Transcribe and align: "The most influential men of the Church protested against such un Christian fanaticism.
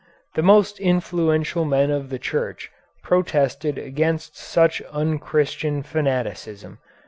"The 0.33 0.41
most 0.41 0.79
influential 0.79 1.63
men 1.63 1.91
of 1.91 2.09
the 2.09 2.17
Church 2.17 2.71
protested 3.03 3.77
against 3.77 4.35
such 4.35 4.81
un 4.91 5.19
Christian 5.19 5.83
fanaticism. 5.83 6.79